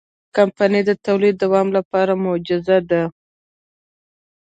[0.35, 3.03] کمپنۍ د تولید دوام لپاره مجهزه ده.